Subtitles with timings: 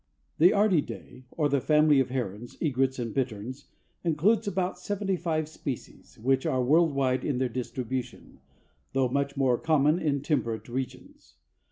[0.39, 3.67] The Ardeidae, or the family of herons, egrets and bitterns,
[4.03, 8.39] includes about seventy five species, which are world wide in their distribution,
[8.93, 11.35] though much more common in temperate regions.